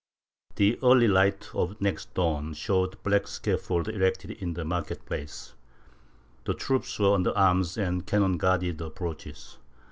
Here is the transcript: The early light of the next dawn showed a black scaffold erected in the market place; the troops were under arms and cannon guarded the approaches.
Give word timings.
The 0.55 0.79
early 0.81 1.07
light 1.07 1.47
of 1.53 1.69
the 1.77 1.77
next 1.79 2.11
dawn 2.15 2.55
showed 2.55 2.95
a 2.95 2.97
black 2.97 3.27
scaffold 3.27 3.87
erected 3.87 4.31
in 4.31 4.55
the 4.55 4.65
market 4.65 5.05
place; 5.05 5.53
the 6.45 6.55
troops 6.55 6.97
were 6.97 7.13
under 7.13 7.37
arms 7.37 7.77
and 7.77 8.03
cannon 8.03 8.37
guarded 8.37 8.79
the 8.79 8.85
approaches. 8.85 9.59